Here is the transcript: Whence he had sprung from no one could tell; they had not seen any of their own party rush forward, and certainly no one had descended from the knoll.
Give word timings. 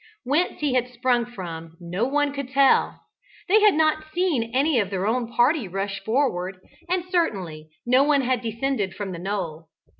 Whence 0.23 0.61
he 0.61 0.73
had 0.73 0.87
sprung 0.91 1.27
from 1.27 1.77
no 1.79 2.05
one 2.05 2.33
could 2.33 2.49
tell; 2.49 3.01
they 3.47 3.61
had 3.61 3.75
not 3.75 4.11
seen 4.15 4.49
any 4.51 4.79
of 4.79 4.89
their 4.89 5.05
own 5.05 5.31
party 5.31 5.67
rush 5.67 6.03
forward, 6.03 6.57
and 6.89 7.05
certainly 7.11 7.69
no 7.85 8.03
one 8.03 8.21
had 8.21 8.41
descended 8.41 8.95
from 8.95 9.11
the 9.11 9.19
knoll. 9.19 9.69